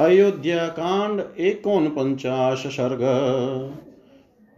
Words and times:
अयोध्या 0.00 0.66
कांड 0.66 1.20
एकोन 1.40 1.86
पंचाश 1.86 2.66
सर्ग। 2.66 3.00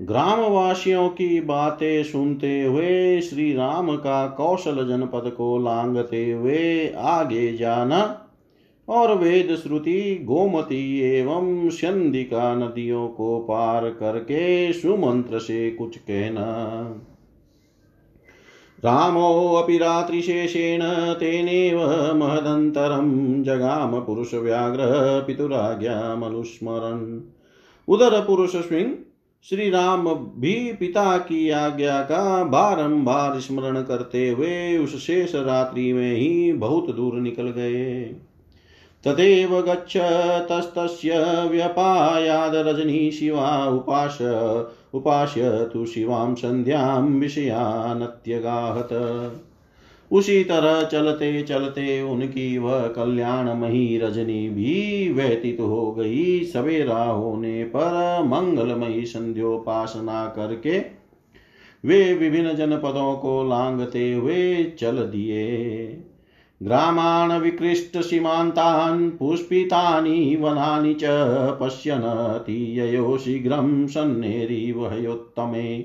ग्रामवासियों 0.07 1.09
की 1.09 1.41
बातें 1.41 2.03
सुनते 2.05 2.63
हुए 2.63 3.21
श्री 3.21 3.53
राम 3.53 3.97
का 3.97 4.27
कौशल 4.27 4.89
जनपद 4.89 5.33
को 5.37 5.59
लांगते 5.59 6.31
हुए 6.31 6.89
आगे 6.89 7.53
जाना 7.57 8.27
और 8.89 9.15
वेद 9.19 9.55
श्रुति, 9.57 10.21
गोमती 10.25 11.01
एवं 11.01 11.71
संदिका 11.71 12.55
नदियों 12.55 13.09
को 13.09 13.39
पार 13.39 13.91
करके 13.91 14.73
सुमंत्र 14.73 15.39
से 15.39 15.71
कुछ 15.71 15.97
कहना। 15.97 16.47
रामोऽपि 18.85 19.79
रात्रिशेषेण 19.79 21.15
तेनेव 21.15 22.15
महदन्तरं 22.15 23.43
जगाम 23.43 24.01
पुरुषव्याघ्रः 24.01 25.21
पितुराज्ञामनुस्मरन् 25.21 27.21
उधर 27.89 28.21
पुरुष 28.21 28.57
सिंह 28.57 28.99
श्री 29.45 29.71
राम 29.71 30.15
भी 30.15 30.73
पिता 30.73 31.19
की 31.19 31.51
आज्ञा 31.51 32.03
का 32.03 32.45
बारंबार 32.45 33.41
स्मरण 33.41 33.83
करते 33.83 34.29
हुए 34.29 34.79
उस 34.79 35.07
शेष 35.07 35.35
रात्रि 35.35 35.93
में 35.93 36.15
ही 36.15 36.53
बहुत 36.53 36.97
दूर 36.97 37.15
निकल 37.15 37.43
गए। 37.43 38.15
तदेव 39.05 39.61
गच्छ 39.61 39.97
तस्तस्य 40.51 41.47
व्यपायाद 41.51 42.55
रजनी 42.55 43.11
शिवा 43.11 43.67
उपास 43.67 44.19
उपास्य 44.95 45.71
तु 45.73 45.87
शिवां 45.87 46.35
सन्ध्यां 46.35 47.03
विषयानत्यगाहत। 47.19 48.89
उसी 50.13 50.45
तरह 50.45 50.83
चलते 50.83 51.43
चलते 51.43 52.03
उनकी 52.03 52.59
वह 52.59 52.87
कल्याणमयी 52.87 53.99
रजनी 53.99 54.49
भी 54.49 55.13
व्यतीत 55.13 55.61
हो 55.61 55.93
गई। 55.93 56.45
सवेरा 56.45 57.05
होने 57.05 57.65
पर 57.65 58.23
मंगलमयी 58.23 59.05
संध्योपासना 59.07 60.27
करके 60.27 60.79
वे 61.85 62.15
विभिन्न 62.15 62.55
जनपदों 62.55 63.17
को 63.17 63.49
लांगते 63.49 64.13
हुए 64.13 64.65
चल 64.65 64.97
दिए। 64.97 65.47
ग्रामान् 66.63 67.41
विकृष्टसीमान्तान् 67.41 69.11
पुष्पितानि 69.11 70.37
वनानि 70.41 70.95
च 70.95 71.01
पश्यन्ति 71.61 72.81
ययो 72.81 73.19
शीघ्रं 73.19 73.87
सन्नेरिवहयोत्तमे 73.87 75.85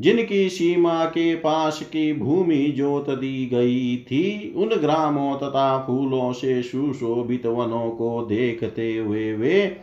जिनकी 0.00 0.48
सीमा 0.48 1.04
के 1.04 1.34
पास 1.34 1.82
की 1.82 2.12
भूमि 2.12 2.74
जोत 2.76 3.10
दी 3.10 3.46
गई 3.46 3.96
थी, 3.96 4.54
उन 4.56 4.68
ग्रामों 4.68 5.36
तथा 5.36 5.78
फूलों 5.78 6.32
से 6.32 6.62
सुशोभित 6.62 7.46
वनों 7.46 7.90
को 7.90 8.26
देखते 8.28 8.96
हुए 8.96 9.32
वे 9.32 9.76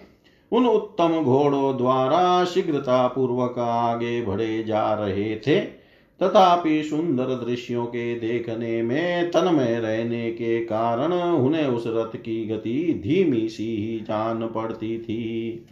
उन 0.52 0.66
उत्तम 0.66 1.24
घोड़ों 1.24 1.78
द्वारा 1.78 2.46
शीघ्रता 2.46 3.08
पूर्वक 3.08 3.60
आगे 3.60 4.22
बढ़े 4.22 4.64
जा 4.64 4.94
रहे 4.94 5.36
थे। 5.36 5.77
तथापि 6.24 6.84
सुंदर 6.84 7.24
दृश्यों 7.24 7.86
के 7.86 8.20
देखने 8.20 8.84
में, 8.84 9.32
तन्मय 9.32 9.80
रहने 9.80 10.32
के 10.32 10.66
कारण 10.66 11.14
उन्हें 11.14 11.68
उस 11.68 11.84
रथ 11.88 12.18
की 12.18 12.46
गति 12.46 13.00
धीमी 13.04 13.50
सी 13.50 13.64
ही 13.64 14.00
जान 14.00 14.48
पड़ती 14.48 14.98
थी। 14.98 15.66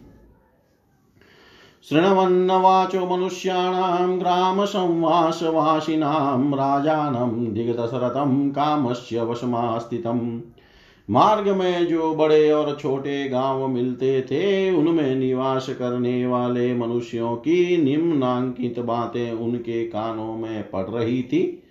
शृण्वन्नवाचो 1.90 3.16
मनुष्याणां, 3.16 4.20
ग्रामसंवासवासिनां, 4.20 6.52
राजानं, 6.52 7.54
दिग्दशरथं, 7.54 8.50
कामस्य 8.50 9.22
वशमास्थितम् 9.22 10.40
मार्ग 11.10 11.48
में 11.48 11.86
जो 11.86 12.14
बड़े 12.14 12.50
और 12.52 12.78
छोटे 12.80 13.28
गाँव 13.28 13.68
मिलते 13.68 14.22
थे, 14.22 14.70
उनमें 14.70 15.14
निवास 15.14 15.68
करने 15.68 16.26
वाले 16.26 16.74
मनुष्यों 16.74 17.36
की 17.36 17.82
निम्नांकित 17.82 18.78
बातें 18.78 19.32
उनके 19.32 19.86
कानों 19.86 20.36
में 20.36 20.70
पड़ 20.70 20.86
रही 20.86 21.22
थी। 21.22 21.62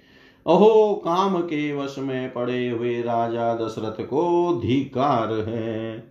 अहो, 0.47 1.01
काम 1.05 1.41
के 1.41 1.73
वश 1.73 1.95
में 1.99 2.33
पड़े 2.33 2.69
हुए 2.69 3.01
राजा 3.01 3.55
दशरथ 3.55 4.05
को 4.05 4.53
धिकार 4.65 5.33
है। 5.33 6.03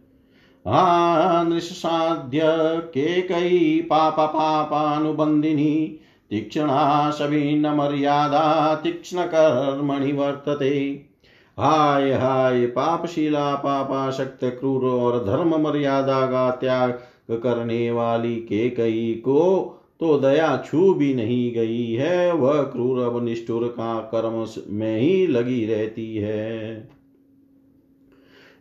निषाद्य 1.49 2.41
के 2.89 3.23
कई 3.23 3.87
पाप 3.91 4.17
पापानुबंदिनी 4.21 6.01
तीक्षणा 6.31 7.11
सभी 7.11 7.55
न 7.55 7.67
मर्यादा 7.67 8.75
तीक्ष्ण 8.75 9.23
कर्मणि 9.23 10.13
वर्तते। 10.13 11.14
हाय 11.59 12.12
हाय, 12.12 12.66
पापशीला, 12.66 13.54
पापाशक्त, 13.54 14.44
क्रूर 14.44 14.84
और 14.84 15.25
धर्म 15.25 15.69
मर्यादा 15.69 16.26
का 16.26 16.50
त्याग 16.50 16.91
करने 17.31 17.91
वाली 17.91 18.37
के 18.37 18.70
कई 18.70 19.15
को 19.15 19.70
तो 20.00 20.19
दया 20.19 20.62
छू 20.66 20.94
भी 20.94 21.15
नहीं 21.15 21.54
गई 21.54 21.92
है, 21.92 22.32
वह 22.32 22.62
क्रूर 22.62 22.98
अब 22.98 23.25
निष्ठुर 23.25 23.65
का 23.65 23.98
कर्म 24.15 24.47
में 24.69 25.00
ही 25.00 25.26
लगी 25.26 25.66
रहती 25.66 26.16
है। 26.16 26.88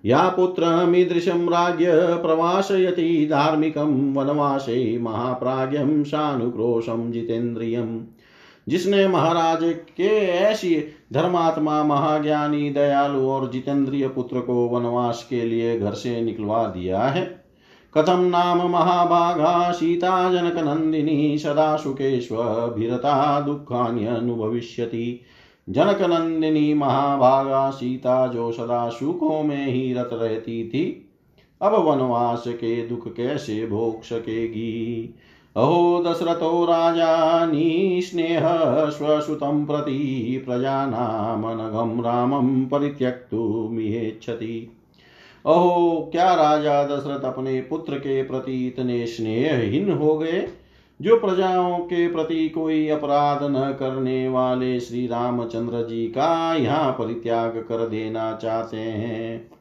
या 0.05 0.29
पुत्र 0.29 0.63
पुत्रमीदृशं 0.63 1.49
राज्य 1.49 1.91
प्रवासयति 1.95 3.27
धार्मिकं 3.31 4.13
वनवासे 4.13 4.99
महाप्राज्ञं 5.01 6.03
सानुक्रोशं 6.03 7.11
जितेन्द्रियम् 7.11 7.99
जिसने 8.67 9.07
महाराज 9.07 9.59
के 9.97 10.27
ऐसी 10.27 10.83
धर्मात्मा, 11.13 11.83
महाज्ञानी, 11.83 12.69
दयालु 12.69 13.29
और 13.29 13.51
जितेंद्रिय 13.51 14.07
पुत्र 14.07 14.39
को 14.39 14.67
वनवास 14.67 15.27
के 15.29 15.41
लिए 15.41 15.79
घर 15.79 15.91
से 15.91 16.21
निकलवा 16.21 16.63
दिया 16.63 17.01
है। 17.01 17.43
कथम 17.97 18.19
नाम 18.19 18.69
महाभागा 18.69 19.71
सीता 19.71 20.33
जनक 20.33 20.57
नंदिनी 20.57 21.37
सदा 21.37 21.75
सुखेश्वभिरता 21.77 23.41
दुखान्यनुभविष्यति 23.41 25.21
जनक 25.69 26.01
नंदिनी 26.01 26.73
महाभागा, 26.73 27.69
सीता 27.69 28.27
जो 28.27 28.51
सदा 28.51 28.89
सुखों 28.89 29.43
में 29.43 29.67
ही 29.67 29.93
रत 29.93 30.09
रहती 30.13 30.67
थी, 30.69 31.09
अब 31.61 31.73
वनवास 31.73 32.43
के 32.47 32.87
दुख 32.87 33.15
कैसे 33.15 33.67
भोग 33.67 34.03
सकेगी? 34.03 35.15
अहो 35.55 36.03
दशरथो 36.07 36.65
राजा, 36.65 37.45
निस्नेह 37.45 38.41
स्वसुतं 38.89 39.65
प्रति 39.65 40.43
प्रजानामनघं 40.45 42.03
रामं 42.03 42.65
परित्यक्तुमिहेच्छति 42.65 44.71
अहो, 45.45 46.09
क्या 46.11 46.35
राजा 46.35 46.83
दशरथ 46.83 47.23
अपने 47.23 47.61
पुत्र 47.61 47.97
के 47.97 48.23
प्रति 48.23 48.67
इतने 48.67 49.07
स्नेहहीन 49.07 49.91
हो 49.91 50.17
गए, 50.17 50.47
जो 51.01 51.19
प्रजाओं 51.19 51.79
के 51.79 52.07
प्रति 52.07 52.49
कोई 52.49 52.89
अपराध 52.89 53.43
न 53.43 53.75
करने 53.79 54.29
वाले 54.29 54.79
श्री 54.79 55.07
रामचंद्र 55.07 55.87
जी 55.87 56.07
का 56.07 56.55
यहाँ 56.55 56.91
परित्याग 56.91 57.49
कर 57.49 57.87
देना 57.87 58.39
चाहते 58.41 58.77
हैं? 58.77 59.51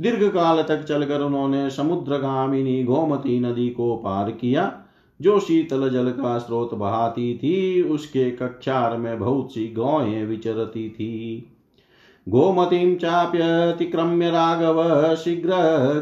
दीर्घ 0.00 0.34
काल 0.34 0.62
तक 0.62 0.82
चलकर 0.82 1.20
उन्होंने 1.20 1.70
समुद्रगामिनी 1.70 2.84
गोमती 2.84 3.40
नदी 3.40 3.70
को 3.70 3.96
पार 3.96 4.30
किया, 4.30 4.82
जो 5.20 5.40
शीतल 5.40 5.90
जल 5.90 6.10
का 6.10 6.38
स्रोत 6.38 6.74
बहाती 6.74 7.38
थी, 7.38 7.82
उसके 7.82 8.30
कक्षार 8.30 8.96
में 8.96 9.18
बहुत 9.18 9.54
सी 9.54 9.72
गौएँ 9.72 10.26
विचरती 10.26 10.90
थी। 10.90 11.46
गोमतीं 12.28 12.96
चाप्यतिक्रम्य 12.96 14.30
राघव 14.30 15.14
शीघ्र 15.14 15.50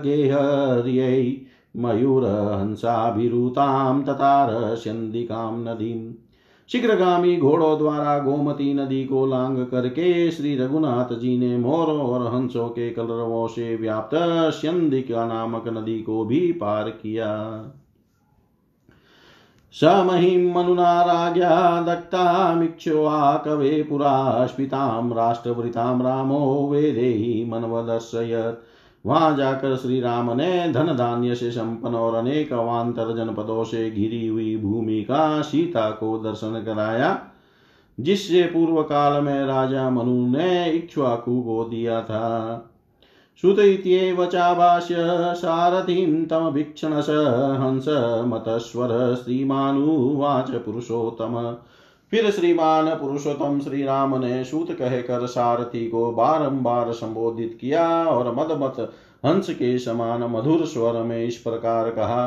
गेहर्यै 0.05 1.43
मयूरहंसाभिरुतां 1.77 4.03
ततारस्यन्दिकां 4.03 5.59
नदीम् 5.59 6.28
शीघ्रगामी 6.73 7.37
घोड़ों 7.37 7.79
द्वारा 7.79 8.19
गोमती 8.19 8.75
नदी 8.75 9.05
को 9.05 9.27
लांग 9.27 9.67
करके 9.67 10.31
श्री 10.31 10.57
रघुनाथ 10.57 11.19
जी 11.19 11.39
ने 11.39 11.59
मोरों 11.59 12.01
और 12.01 12.35
हंसों 12.35 12.69
के 12.69 12.91
कलरवों 12.91 13.49
से 13.49 13.77
व्याप्त 13.77 14.55
स्यंदिका 14.55 15.27
नामक 15.27 15.69
नदी 15.69 16.03
को 16.03 16.25
भी 16.25 16.53
पार 16.53 16.91
किया। 16.91 17.65
स 19.73 19.85
महिं 19.85 20.55
मनुना 20.55 21.03
राज्ञा 21.03 21.83
दत्तामिक्ष्वाकवे 21.83 23.83
पुरा 23.83 24.47
स्फीतां 24.47 25.13
राष्ट्रवृतां 25.13 26.03
रामो 26.03 26.69
वेदेहि 26.73 27.47
मनवदर्शयत् 27.49 28.78
वहाँ 29.09 29.37
जाकर 29.37 29.77
श्री 29.77 30.01
राम 30.01 30.31
ने 30.37 30.73
धन 30.73 30.87
धान्य 30.97 31.35
से 31.35 31.51
संपन्न 31.51 31.95
और 31.95 32.15
अनेक 32.15 32.53
अवान्तर 32.53 33.15
जनपदों 33.17 33.65
से 33.65 33.91
घिरी 33.91 34.27
हुई 34.27 34.57
भूमि 34.57 35.01
का 35.03 35.41
सीता 35.43 35.91
को 35.91 36.19
दर्शन 36.19 36.63
कराया, 36.67 37.19
जिससे 37.99 38.43
पूर्व 38.43 38.83
काल 38.83 39.23
में 39.23 39.45
राजा 39.47 39.89
मनु 39.91 40.27
ने 40.29 40.71
इक्ष्वाकु 40.71 41.41
को 41.43 41.65
दिया 41.65 42.01
था। 42.03 42.65
सुत 43.43 43.59
इत्येव 43.59 44.25
चाभाष्य 44.27 44.97
सारथिं 45.37 46.25
तमभीक्षणस 46.27 47.07
हंस 47.61 47.85
मतस्वर 48.29 49.15
श्रीमानुवाच 49.15 50.51
पुरुषोत्तम। 50.51 51.57
फिर 52.13 52.31
श्रीमान 52.31 52.87
पुरुषोत्तम 52.91 53.59
श्री 53.61 53.83
राम 53.83 54.17
ने 54.19 54.45
सूत 54.45 54.71
कहकर 54.73 55.27
सारथी 55.27 55.87
को 55.89 56.11
बारंबार 56.13 56.93
संबोधित 56.93 57.57
किया 57.61 57.87
और 58.05 58.35
मदमत 58.35 58.77
हंस 59.27 59.51
के 59.51 59.79
समान 59.79 60.23
मधुर 60.23 60.65
स्वर 60.67 61.03
में 61.03 61.25
इस 61.25 61.37
प्रकार 61.37 61.91
कहा, 61.91 62.27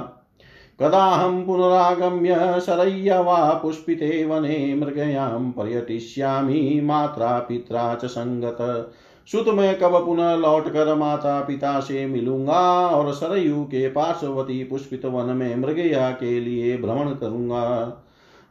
कदाहं 0.80 1.44
पुनरागम्य 1.44 2.60
शरय्य 2.62 3.18
वा 3.20 3.38
पुष्पिते 3.54 4.26
वने 4.26 4.76
मृगयां 4.76 5.52
पर्यटिष्यामि 5.52 6.80
मात्रा 6.84 7.38
पित्रा 7.40 7.94
च 7.96 8.06
संगत। 8.06 8.92
सुत 9.28 9.48
में 9.48 9.80
कब 9.80 10.06
पुनः 10.06 10.36
लौट 10.36 10.68
कर 10.70 10.94
माता 10.96 11.40
पिता 11.42 11.80
से 11.80 12.06
मिलूँगा 12.06 12.62
और 12.88 13.14
सरयू 13.14 13.64
के 13.64 13.88
पार्श्वती 13.90 14.64
पुष्पित 14.64 15.06
वन 15.06 15.36
में 15.36 15.56
मृगया 15.56 16.10
के 16.12 16.40
लिए 16.40 16.78
भ्रमण 16.78 17.14
करूँगा। 17.16 17.68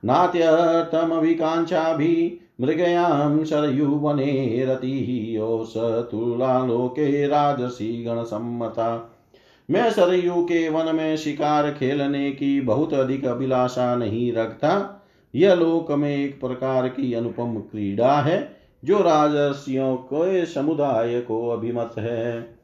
नात्यर्थमभिकाङ्क्षाभि 0.04 2.40
मृगयां 2.60 3.44
शरयुवने 3.44 4.64
रतिः 4.68 5.34
योऽस 5.34 5.72
तुलालोके 6.10 7.26
राजसी 7.26 8.04
गणसम्मता। 8.04 9.16
मैं 9.70 9.90
सरयू 9.90 10.44
के 10.44 10.68
वन 10.68 10.94
में 10.94 11.16
शिकार 11.16 11.70
खेलने 11.70 12.30
की 12.30 12.60
बहुत 12.60 12.94
अधिक 12.94 13.24
अभिलाषा 13.24 13.96
नहीं 13.96 14.32
रखता। 14.32 14.96
यह 15.34 15.54
लोक 15.54 15.92
में 15.92 16.16
एक 16.16 16.40
प्रकार 16.40 16.88
की 16.88 17.14
अनुपम 17.14 17.54
क्रीड़ा 17.54 18.20
है, 18.20 18.56
जो 18.84 18.98
राजस्यों 18.98 19.96
के 19.96 20.46
समुदाय 20.46 21.20
को 21.20 21.48
अभिमत 21.48 21.94
है। 21.98 22.59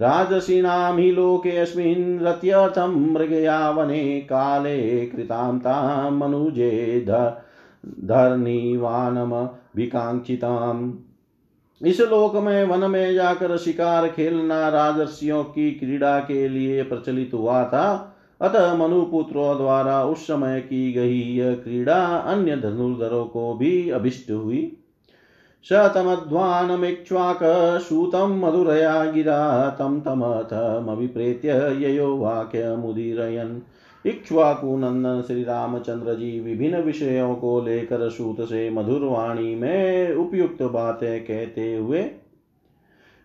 राजसीनां 0.00 1.00
हि 1.00 1.10
लोकेऽस्मिन् 1.10 2.20
रत्यर्थं 2.20 3.12
मृगया 3.12 3.70
वने 3.70 4.20
काले 4.20 5.10
मनुजे 6.10 7.06
धर्निवानमभिकाङ्क्षिताम्। 8.00 10.92
इस 11.86 12.00
लोक 12.00 12.36
में 12.36 12.64
वन 12.64 12.90
में 12.90 13.14
जाकर 13.14 13.56
शिकार 13.56 14.08
खेलना 14.08 14.68
राजर्षियों 14.68 15.44
की 15.44 15.70
क्रीड़ा 15.70 16.18
के 16.18 16.48
लिए 16.48 16.82
प्रचलित 16.82 17.30
हुआ 17.34 17.64
था। 17.64 18.16
अतः 18.40 18.74
मनुपुत्रों 18.74 19.56
द्वारा 19.56 20.04
उस 20.04 20.18
समय 20.18 20.60
की 20.60 20.92
गई 20.92 21.20
यह 21.20 21.54
क्रीड़ा 21.54 22.04
अन्य 22.04 22.56
धनुर्धरों 22.56 23.24
को 23.24 23.54
भी 23.54 23.90
अभिष्ट 23.90 24.30
हुई। 24.30 24.76
शतमध्वानमिक्ष्वाकसूतं 25.64 28.38
मधुरया 28.38 29.04
गिरा 29.04 29.70
तं 29.70 30.00
तमथमभिप्रेत्य 30.00 31.76
ययो 31.78 32.16
वाक्यमुदीरयन्। 32.16 33.60
इक्ष्वाकुनंदन 34.06 35.24
श्री 35.26 35.44
रामचंद्र 35.44 36.14
जी 36.14 36.40
विभिन्न 36.40 36.80
विषयों 36.80 37.34
को 37.34 37.60
लेकर 37.60 38.10
सूत 38.10 38.40
से 38.40 38.70
मधुर 38.70 39.00
वाणी 39.00 39.54
में 39.54 40.14
उपयुक्त 40.14 40.62
बातें 40.62 41.24
कहते 41.24 41.76
हुए 41.76 42.10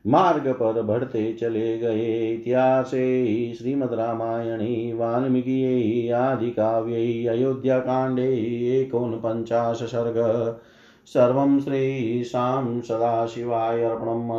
मार्ग 0.06 0.54
पर 0.54 0.82
बढ़ते 0.82 1.34
चले 1.34 1.78
गए। 1.78 2.34
इतिहासे 2.34 3.54
श्रीमद् 3.54 3.94
रामायणे, 3.94 4.94
वाल्मीकि 4.94 6.10
आदि 6.10 6.52
काव्ये 6.52 7.28
अयोध्या 7.28 7.80
कांडे 7.80 8.92
पंचाश 8.96 9.78
सर्ग। 9.78 10.56
सर्वं 11.06 11.60
श्रीशां 11.60 12.82
सदाशिवाय 12.82 13.84
अर्पणम् 13.84 14.32